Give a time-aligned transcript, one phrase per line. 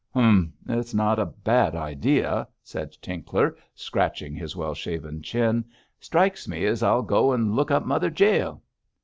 [0.15, 0.51] 'Humph!
[0.67, 5.63] it's not a bad idea,' said Tinkler, scratching his well shaven chin.
[5.99, 8.63] 'Strikes me as I'll go and look up Mother Jael.'